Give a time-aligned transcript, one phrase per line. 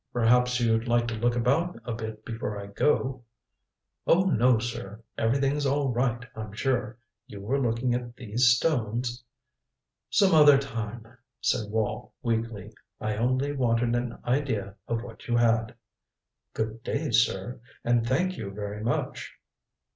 [0.13, 3.23] "Perhaps you'd like to look about a bit before I go"
[4.07, 5.03] "Oh, no, sir.
[5.15, 6.97] Everything's all right, I'm sure.
[7.27, 9.23] You were looking at these stones"
[10.09, 11.05] "Some other time,"
[11.39, 12.73] said Wall weakly.
[12.99, 15.75] "I only wanted an idea of what you had."
[16.55, 17.61] "Good day, sir.
[17.83, 19.35] And thank you very much."